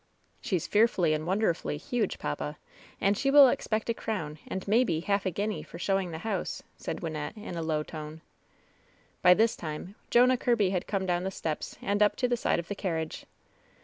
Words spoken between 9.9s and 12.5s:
Jonah Kirby had come down the steps and up to the